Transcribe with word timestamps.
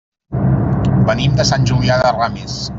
Venim 1.11 1.37
de 1.41 1.47
Sant 1.53 1.71
Julià 1.73 2.01
de 2.07 2.19
Ramis. 2.19 2.61